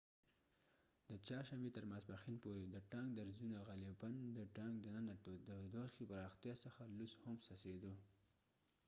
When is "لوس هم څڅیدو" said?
6.97-7.93